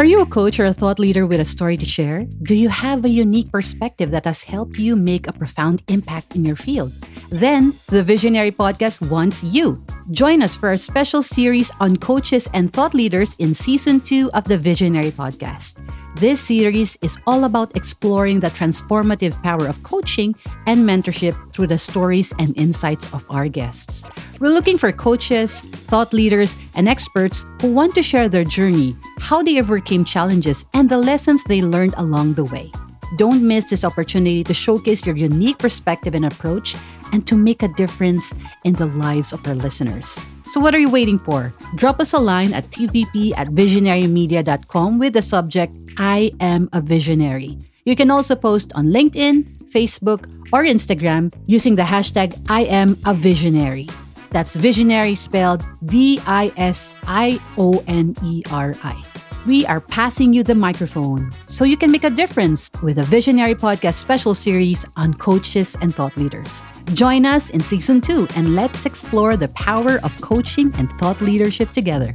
Are 0.00 0.04
you 0.04 0.20
a 0.20 0.26
coach 0.26 0.58
or 0.58 0.64
a 0.64 0.74
thought 0.74 0.98
leader 0.98 1.26
with 1.26 1.38
a 1.38 1.44
story 1.44 1.76
to 1.76 1.86
share? 1.86 2.24
Do 2.42 2.56
you 2.56 2.68
have 2.68 3.04
a 3.04 3.08
unique 3.08 3.52
perspective 3.52 4.10
that 4.10 4.24
has 4.24 4.42
helped 4.42 4.78
you 4.78 4.96
make 4.96 5.28
a 5.28 5.32
profound 5.32 5.84
impact 5.86 6.34
in 6.34 6.44
your 6.44 6.56
field? 6.56 6.92
Then, 7.30 7.74
the 7.88 8.02
Visioneri 8.02 8.52
Podcast 8.52 9.10
wants 9.10 9.44
you. 9.44 9.84
Join 10.10 10.40
us 10.40 10.56
for 10.56 10.70
a 10.70 10.78
special 10.78 11.22
series 11.22 11.70
on 11.78 11.98
coaches 11.98 12.48
and 12.54 12.72
thought 12.72 12.94
leaders 12.94 13.36
in 13.38 13.52
season 13.52 14.00
two 14.00 14.30
of 14.32 14.44
the 14.44 14.56
Visioneri 14.56 15.12
Podcast. 15.12 15.76
This 16.16 16.40
series 16.40 16.96
is 17.02 17.18
all 17.26 17.44
about 17.44 17.76
exploring 17.76 18.40
the 18.40 18.48
transformative 18.48 19.40
power 19.42 19.68
of 19.68 19.82
coaching 19.82 20.34
and 20.66 20.88
mentorship 20.88 21.36
through 21.52 21.66
the 21.66 21.78
stories 21.78 22.32
and 22.38 22.56
insights 22.56 23.12
of 23.12 23.26
our 23.28 23.46
guests. 23.46 24.06
We're 24.40 24.48
looking 24.48 24.78
for 24.78 24.90
coaches, 24.90 25.60
thought 25.60 26.14
leaders, 26.14 26.56
and 26.76 26.88
experts 26.88 27.44
who 27.60 27.70
want 27.74 27.94
to 27.96 28.02
share 28.02 28.30
their 28.30 28.44
journey, 28.44 28.96
how 29.20 29.42
they 29.42 29.60
overcame 29.60 30.06
challenges, 30.06 30.64
and 30.72 30.88
the 30.88 30.98
lessons 30.98 31.44
they 31.44 31.60
learned 31.60 31.92
along 31.98 32.34
the 32.34 32.44
way. 32.44 32.72
Don't 33.16 33.46
miss 33.46 33.70
this 33.70 33.84
opportunity 33.84 34.44
to 34.44 34.52
showcase 34.52 35.06
your 35.06 35.16
unique 35.16 35.58
perspective 35.58 36.14
and 36.14 36.26
approach 36.26 36.74
and 37.12 37.26
to 37.26 37.36
make 37.36 37.62
a 37.62 37.68
difference 37.68 38.34
in 38.64 38.74
the 38.74 38.86
lives 38.86 39.32
of 39.32 39.46
our 39.46 39.54
listeners. 39.54 40.20
So, 40.50 40.60
what 40.60 40.74
are 40.74 40.78
you 40.78 40.88
waiting 40.88 41.18
for? 41.18 41.52
Drop 41.76 42.00
us 42.00 42.12
a 42.12 42.18
line 42.18 42.52
at 42.54 42.70
tvp 42.70 43.36
at 43.36 43.48
visionerimedia.com 43.48 44.98
with 44.98 45.12
the 45.12 45.22
subject, 45.22 45.76
I 45.98 46.30
am 46.40 46.68
a 46.72 46.80
Visioneri. 46.80 47.60
You 47.84 47.96
can 47.96 48.10
also 48.10 48.34
post 48.34 48.72
on 48.74 48.88
LinkedIn, 48.88 49.44
Facebook, 49.72 50.24
or 50.52 50.64
Instagram 50.64 51.32
using 51.46 51.76
the 51.76 51.82
hashtag 51.82 52.36
I 52.48 52.64
am 52.64 52.92
a 53.04 53.12
Visioneri. 53.12 53.90
That's 54.30 54.56
Visioneri 54.56 55.16
spelled 55.16 55.64
V 55.82 56.20
I 56.26 56.52
S 56.56 56.96
I 57.06 57.40
O 57.56 57.82
N 57.86 58.14
E 58.24 58.42
R 58.50 58.74
I 58.82 59.02
we 59.46 59.66
are 59.66 59.80
passing 59.80 60.32
you 60.32 60.42
the 60.42 60.54
microphone 60.54 61.30
so 61.46 61.64
you 61.64 61.76
can 61.76 61.90
make 61.90 62.04
a 62.04 62.10
difference 62.10 62.70
with 62.82 62.98
a 62.98 63.02
Visioneri 63.02 63.54
Podcast 63.54 63.94
special 63.94 64.34
series 64.34 64.84
on 64.96 65.14
coaches 65.14 65.76
and 65.80 65.94
thought 65.94 66.16
leaders. 66.16 66.62
Join 66.94 67.26
us 67.26 67.50
in 67.50 67.60
season 67.60 68.00
two 68.00 68.26
and 68.36 68.54
let's 68.54 68.86
explore 68.86 69.36
the 69.36 69.48
power 69.48 70.00
of 70.02 70.20
coaching 70.20 70.72
and 70.76 70.90
thought 70.92 71.20
leadership 71.20 71.70
together. 71.72 72.14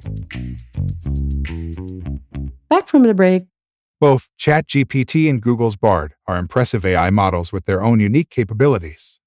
Back 2.70 2.88
from 2.88 3.03
the 3.03 3.13
break. 3.13 3.44
Both 4.01 4.27
ChatGPT 4.39 5.30
and 5.30 5.42
Google's 5.42 5.77
Bard 5.77 6.15
are 6.27 6.38
impressive 6.38 6.86
AI 6.86 7.10
models 7.10 7.53
with 7.53 7.65
their 7.65 7.82
own 7.82 8.00
unique 8.00 8.30
capabilities. 8.30 9.22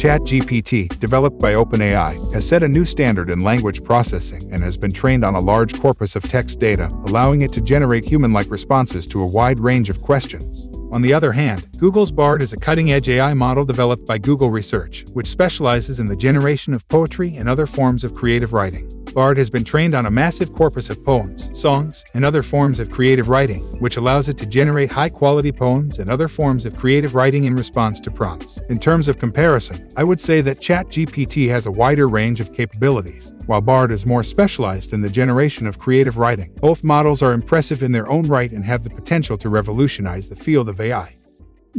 ChatGPT, 0.00 0.98
developed 0.98 1.38
by 1.38 1.52
OpenAI, 1.52 2.32
has 2.32 2.48
set 2.48 2.62
a 2.62 2.68
new 2.68 2.86
standard 2.86 3.28
in 3.28 3.40
language 3.40 3.84
processing 3.84 4.50
and 4.50 4.62
has 4.62 4.78
been 4.78 4.90
trained 4.90 5.26
on 5.26 5.34
a 5.34 5.38
large 5.38 5.78
corpus 5.78 6.16
of 6.16 6.22
text 6.22 6.58
data, 6.58 6.88
allowing 7.06 7.42
it 7.42 7.52
to 7.52 7.60
generate 7.60 8.06
human 8.06 8.32
like 8.32 8.50
responses 8.50 9.06
to 9.08 9.20
a 9.20 9.26
wide 9.26 9.60
range 9.60 9.90
of 9.90 10.00
questions. 10.00 10.69
On 10.92 11.02
the 11.02 11.14
other 11.14 11.30
hand, 11.30 11.68
Google's 11.78 12.10
Bard 12.10 12.42
is 12.42 12.52
a 12.52 12.56
cutting 12.56 12.90
edge 12.90 13.08
AI 13.08 13.32
model 13.32 13.64
developed 13.64 14.06
by 14.06 14.18
Google 14.18 14.50
Research, 14.50 15.04
which 15.12 15.28
specializes 15.28 16.00
in 16.00 16.06
the 16.06 16.16
generation 16.16 16.74
of 16.74 16.86
poetry 16.88 17.36
and 17.36 17.48
other 17.48 17.66
forms 17.66 18.02
of 18.02 18.12
creative 18.12 18.52
writing. 18.52 18.90
Bard 19.12 19.38
has 19.38 19.50
been 19.50 19.64
trained 19.64 19.94
on 19.94 20.06
a 20.06 20.10
massive 20.10 20.52
corpus 20.52 20.88
of 20.88 21.04
poems, 21.04 21.56
songs, 21.58 22.04
and 22.14 22.24
other 22.24 22.42
forms 22.42 22.78
of 22.78 22.90
creative 22.90 23.28
writing, 23.28 23.62
which 23.80 23.96
allows 23.96 24.28
it 24.28 24.38
to 24.38 24.46
generate 24.46 24.90
high 24.90 25.08
quality 25.08 25.50
poems 25.50 25.98
and 25.98 26.08
other 26.08 26.28
forms 26.28 26.64
of 26.64 26.76
creative 26.76 27.14
writing 27.14 27.44
in 27.44 27.54
response 27.54 28.00
to 28.00 28.10
prompts. 28.10 28.58
In 28.68 28.78
terms 28.78 29.08
of 29.08 29.18
comparison, 29.18 29.88
I 29.96 30.04
would 30.04 30.20
say 30.20 30.40
that 30.42 30.60
ChatGPT 30.60 31.48
has 31.48 31.66
a 31.66 31.72
wider 31.72 32.08
range 32.08 32.40
of 32.40 32.52
capabilities, 32.52 33.34
while 33.46 33.60
Bard 33.60 33.90
is 33.90 34.06
more 34.06 34.22
specialized 34.22 34.92
in 34.92 35.00
the 35.00 35.08
generation 35.08 35.66
of 35.66 35.78
creative 35.78 36.16
writing. 36.16 36.52
Both 36.60 36.84
models 36.84 37.22
are 37.22 37.32
impressive 37.32 37.82
in 37.82 37.92
their 37.92 38.08
own 38.08 38.22
right 38.22 38.52
and 38.52 38.64
have 38.64 38.84
the 38.84 38.90
potential 38.90 39.36
to 39.38 39.48
revolutionize 39.48 40.28
the 40.28 40.36
field 40.36 40.68
of 40.68 40.79
AI. 40.80 41.16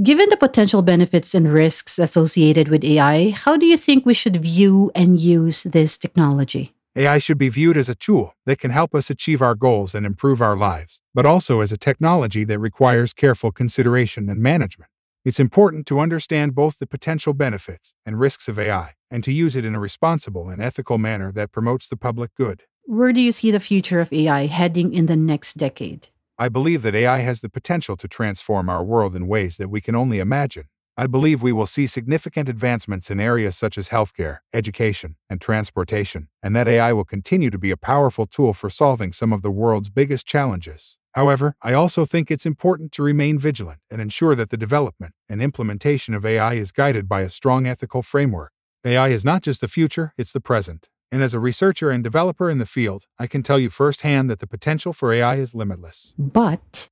Given 0.01 0.29
the 0.29 0.37
potential 0.37 0.81
benefits 0.81 1.35
and 1.35 1.51
risks 1.51 1.99
associated 1.99 2.69
with 2.69 2.83
AI, 2.83 3.31
how 3.31 3.57
do 3.57 3.65
you 3.65 3.75
think 3.75 4.05
we 4.05 4.13
should 4.13 4.37
view 4.37 4.89
and 4.95 5.19
use 5.19 5.63
this 5.63 5.97
technology? 5.97 6.73
AI 6.95 7.17
should 7.17 7.37
be 7.37 7.49
viewed 7.49 7.77
as 7.77 7.89
a 7.89 7.95
tool 7.95 8.33
that 8.45 8.59
can 8.59 8.71
help 8.71 8.93
us 8.93 9.09
achieve 9.09 9.41
our 9.41 9.55
goals 9.55 9.95
and 9.95 10.05
improve 10.05 10.41
our 10.41 10.57
lives, 10.57 11.01
but 11.13 11.25
also 11.25 11.61
as 11.61 11.71
a 11.71 11.77
technology 11.77 12.43
that 12.43 12.59
requires 12.59 13.13
careful 13.13 13.51
consideration 13.51 14.29
and 14.29 14.41
management. 14.41 14.89
It's 15.23 15.39
important 15.39 15.85
to 15.87 15.99
understand 15.99 16.55
both 16.55 16.79
the 16.79 16.87
potential 16.87 17.33
benefits 17.33 17.93
and 18.05 18.19
risks 18.19 18.47
of 18.47 18.57
AI 18.57 18.93
and 19.09 19.23
to 19.23 19.31
use 19.31 19.55
it 19.55 19.63
in 19.63 19.75
a 19.75 19.79
responsible 19.79 20.49
and 20.49 20.61
ethical 20.61 20.97
manner 20.97 21.31
that 21.33 21.51
promotes 21.51 21.87
the 21.87 21.95
public 21.95 22.33
good. 22.35 22.63
Where 22.85 23.13
do 23.13 23.21
you 23.21 23.31
see 23.31 23.51
the 23.51 23.59
future 23.59 23.99
of 23.99 24.11
AI 24.11 24.47
heading 24.47 24.93
in 24.93 25.05
the 25.05 25.15
next 25.15 25.57
decade? 25.57 26.09
I 26.41 26.49
believe 26.49 26.81
that 26.81 26.95
AI 26.95 27.19
has 27.19 27.41
the 27.41 27.49
potential 27.49 27.95
to 27.95 28.07
transform 28.07 28.67
our 28.67 28.83
world 28.83 29.15
in 29.15 29.27
ways 29.27 29.57
that 29.57 29.69
we 29.69 29.79
can 29.79 29.93
only 29.93 30.17
imagine. 30.17 30.63
I 30.97 31.05
believe 31.05 31.43
we 31.43 31.51
will 31.51 31.67
see 31.67 31.85
significant 31.85 32.49
advancements 32.49 33.11
in 33.11 33.19
areas 33.19 33.55
such 33.55 33.77
as 33.77 33.89
healthcare, 33.89 34.39
education, 34.51 35.17
and 35.29 35.39
transportation, 35.39 36.29
and 36.41 36.55
that 36.55 36.67
AI 36.67 36.93
will 36.93 37.05
continue 37.05 37.51
to 37.51 37.59
be 37.59 37.69
a 37.69 37.77
powerful 37.77 38.25
tool 38.25 38.53
for 38.53 38.71
solving 38.71 39.13
some 39.13 39.31
of 39.31 39.43
the 39.43 39.51
world's 39.51 39.91
biggest 39.91 40.25
challenges. 40.25 40.97
However, 41.11 41.57
I 41.61 41.73
also 41.73 42.05
think 42.05 42.31
it's 42.31 42.47
important 42.47 42.91
to 42.93 43.03
remain 43.03 43.37
vigilant 43.37 43.81
and 43.91 44.01
ensure 44.01 44.33
that 44.33 44.49
the 44.49 44.57
development 44.57 45.13
and 45.29 45.43
implementation 45.43 46.15
of 46.15 46.25
AI 46.25 46.55
is 46.55 46.71
guided 46.71 47.07
by 47.07 47.21
a 47.21 47.29
strong 47.29 47.67
ethical 47.67 48.01
framework. 48.01 48.51
AI 48.83 49.09
is 49.09 49.23
not 49.23 49.43
just 49.43 49.61
the 49.61 49.67
future, 49.67 50.11
it's 50.17 50.31
the 50.31 50.41
present. 50.41 50.89
And 51.11 51.21
as 51.21 51.33
a 51.33 51.39
researcher 51.39 51.89
and 51.91 52.01
developer 52.03 52.49
in 52.49 52.57
the 52.57 52.65
field, 52.65 53.05
I 53.19 53.27
can 53.27 53.43
tell 53.43 53.59
you 53.59 53.69
firsthand 53.69 54.29
that 54.29 54.39
the 54.39 54.47
potential 54.47 54.93
for 54.93 55.11
AI 55.11 55.35
is 55.35 55.53
limitless. 55.53 56.15
But 56.17 56.89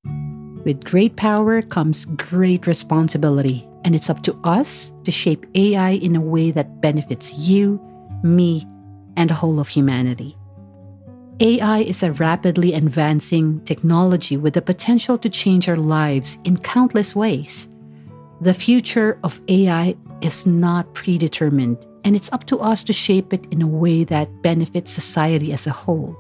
with 0.65 0.83
great 0.83 1.15
power 1.15 1.61
comes 1.61 2.03
great 2.03 2.67
responsibility, 2.67 3.65
and 3.85 3.95
it's 3.95 4.09
up 4.09 4.21
to 4.23 4.38
us 4.43 4.91
to 5.05 5.11
shape 5.11 5.45
AI 5.55 5.91
in 5.91 6.17
a 6.17 6.21
way 6.21 6.51
that 6.51 6.81
benefits 6.81 7.33
you, 7.33 7.79
me, 8.21 8.67
and 9.15 9.29
the 9.29 9.35
whole 9.35 9.59
of 9.59 9.69
humanity. 9.69 10.35
AI 11.39 11.79
is 11.79 12.03
a 12.03 12.11
rapidly 12.11 12.73
advancing 12.73 13.61
technology 13.63 14.35
with 14.35 14.55
the 14.55 14.61
potential 14.61 15.17
to 15.17 15.29
change 15.29 15.69
our 15.69 15.77
lives 15.77 16.38
in 16.43 16.57
countless 16.57 17.15
ways. 17.15 17.69
The 18.41 18.53
future 18.53 19.17
of 19.23 19.39
AI 19.47 19.95
is 20.19 20.45
not 20.45 20.93
predetermined, 20.93 21.85
and 22.03 22.15
it's 22.15 22.31
up 22.31 22.45
to 22.45 22.59
us 22.59 22.83
to 22.83 22.93
shape 22.93 23.33
it 23.33 23.45
in 23.51 23.61
a 23.61 23.67
way 23.67 24.03
that 24.05 24.41
benefits 24.41 24.91
society 24.91 25.53
as 25.53 25.67
a 25.67 25.71
whole. 25.71 26.17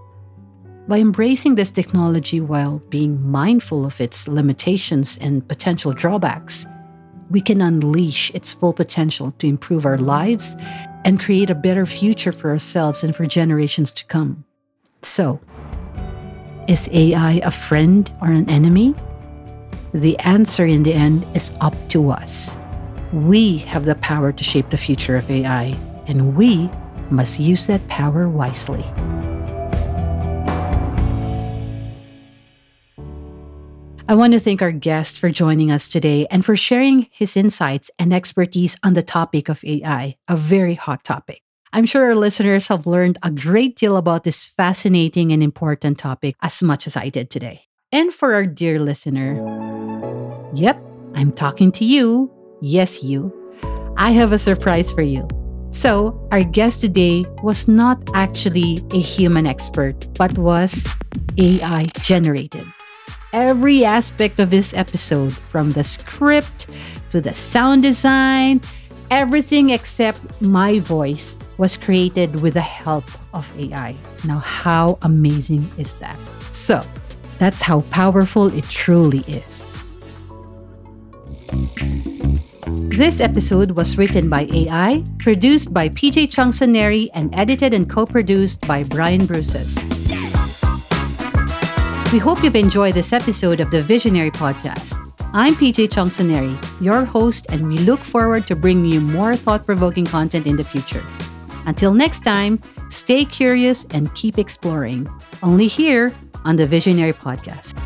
By 0.87 0.99
embracing 0.99 1.55
this 1.55 1.71
technology 1.71 2.41
while 2.41 2.79
being 2.89 3.21
mindful 3.21 3.85
of 3.85 4.01
its 4.01 4.27
limitations 4.27 5.17
and 5.21 5.47
potential 5.47 5.93
drawbacks, 5.93 6.65
we 7.29 7.41
can 7.41 7.61
unleash 7.61 8.31
its 8.33 8.53
full 8.53 8.73
potential 8.73 9.31
to 9.37 9.47
improve 9.47 9.85
our 9.85 9.99
lives 9.99 10.55
and 11.05 11.19
create 11.19 11.49
a 11.49 11.55
better 11.55 11.85
future 11.85 12.31
for 12.31 12.49
ourselves 12.49 13.03
and 13.03 13.15
for 13.15 13.25
generations 13.25 13.91
to 13.91 14.05
come. 14.05 14.45
So, 15.03 15.39
is 16.67 16.89
AI 16.91 17.33
a 17.43 17.51
friend 17.51 18.11
or 18.21 18.29
an 18.29 18.49
enemy? 18.49 18.95
The 19.93 20.17
answer 20.19 20.65
in 20.65 20.83
the 20.83 20.93
end 20.93 21.25
is 21.35 21.51
up 21.61 21.75
to 21.89 22.11
us. 22.11 22.57
We 23.11 23.57
have 23.59 23.85
the 23.85 23.95
power 23.95 24.31
to 24.31 24.43
shape 24.43 24.69
the 24.69 24.77
future 24.77 25.17
of 25.17 25.31
AI, 25.31 25.75
and 26.05 26.35
we 26.35 26.69
must 27.09 27.39
use 27.39 27.65
that 27.65 27.87
power 27.87 28.29
wisely. 28.29 28.85
I 34.07 34.15
want 34.15 34.33
to 34.33 34.39
thank 34.39 34.61
our 34.61 34.71
guest 34.71 35.17
for 35.17 35.29
joining 35.31 35.71
us 35.71 35.89
today 35.89 36.27
and 36.29 36.45
for 36.45 36.55
sharing 36.55 37.07
his 37.11 37.35
insights 37.35 37.89
and 37.97 38.13
expertise 38.13 38.77
on 38.83 38.93
the 38.93 39.03
topic 39.03 39.49
of 39.49 39.63
AI, 39.63 40.15
a 40.27 40.37
very 40.37 40.75
hot 40.75 41.03
topic. 41.03 41.41
I'm 41.73 41.85
sure 41.85 42.05
our 42.05 42.15
listeners 42.15 42.67
have 42.67 42.87
learned 42.87 43.17
a 43.21 43.31
great 43.31 43.75
deal 43.75 43.97
about 43.97 44.23
this 44.23 44.45
fascinating 44.45 45.31
and 45.31 45.41
important 45.41 45.97
topic 45.97 46.35
as 46.41 46.61
much 46.61 46.85
as 46.85 46.95
I 46.95 47.09
did 47.09 47.29
today. 47.29 47.65
And 47.91 48.13
for 48.13 48.33
our 48.33 48.45
dear 48.45 48.79
listener, 48.79 49.37
yep, 50.53 50.79
I'm 51.15 51.31
talking 51.31 51.71
to 51.73 51.85
you 51.85 52.31
Yes, 52.61 53.03
you. 53.03 53.33
I 53.97 54.11
have 54.11 54.31
a 54.31 54.39
surprise 54.39 54.91
for 54.91 55.01
you. 55.01 55.27
So, 55.71 56.27
our 56.31 56.43
guest 56.43 56.81
today 56.81 57.25
was 57.43 57.67
not 57.67 58.01
actually 58.13 58.79
a 58.91 58.99
human 58.99 59.45
expert, 59.47 60.07
but 60.17 60.37
was 60.37 60.87
AI 61.37 61.85
generated. 62.01 62.65
Every 63.33 63.85
aspect 63.85 64.39
of 64.39 64.49
this 64.49 64.73
episode, 64.73 65.31
from 65.31 65.71
the 65.71 65.83
script 65.83 66.67
to 67.11 67.21
the 67.21 67.35
sound 67.35 67.83
design, 67.83 68.61
everything 69.11 69.69
except 69.69 70.19
my 70.41 70.79
voice 70.79 71.37
was 71.57 71.77
created 71.77 72.41
with 72.41 72.55
the 72.55 72.61
help 72.61 73.05
of 73.33 73.45
AI. 73.59 73.95
Now, 74.25 74.39
how 74.39 74.97
amazing 75.03 75.69
is 75.77 75.95
that? 75.95 76.17
So, 76.51 76.81
that's 77.37 77.61
how 77.61 77.81
powerful 77.91 78.47
it 78.47 78.67
truly 78.69 79.19
is. 79.27 79.83
This 82.99 83.21
episode 83.21 83.77
was 83.77 83.97
written 83.97 84.29
by 84.29 84.47
AI, 84.51 85.03
produced 85.19 85.73
by 85.73 85.89
PJ 85.89 86.27
Tiongson-Neri, 86.33 87.09
and 87.13 87.33
edited 87.37 87.73
and 87.73 87.89
co 87.89 88.05
produced 88.05 88.67
by 88.67 88.83
Brian 88.83 89.25
Bruces. 89.25 89.77
We 92.11 92.19
hope 92.19 92.43
you've 92.43 92.55
enjoyed 92.55 92.95
this 92.95 93.13
episode 93.13 93.59
of 93.59 93.69
the 93.69 93.83
Visioneri 93.83 94.31
Podcast. 94.31 94.97
I'm 95.33 95.53
PJ 95.53 95.89
Tiongson-Neri, 95.89 96.57
your 96.81 97.05
host, 97.05 97.45
and 97.49 97.67
we 97.67 97.77
look 97.77 97.99
forward 97.99 98.47
to 98.47 98.55
bringing 98.55 98.91
you 98.91 98.99
more 98.99 99.35
thought 99.35 99.65
provoking 99.65 100.05
content 100.05 100.47
in 100.47 100.57
the 100.57 100.63
future. 100.63 101.03
Until 101.67 101.93
next 101.93 102.21
time, 102.21 102.59
stay 102.89 103.23
curious 103.23 103.85
and 103.91 104.13
keep 104.15 104.39
exploring. 104.39 105.07
Only 105.43 105.67
here 105.67 106.13
on 106.43 106.55
the 106.55 106.65
Visioneri 106.65 107.13
Podcast. 107.13 107.77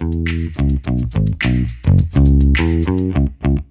Thank 0.00 0.28
you. 2.88 3.67